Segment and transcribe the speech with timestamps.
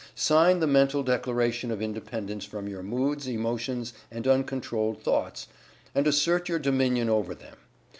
[0.15, 5.47] Sign the mental Declaration of Independence from your moods, emotions, and uncontrolled thoughts,
[5.93, 7.57] and assert your Dominion over them.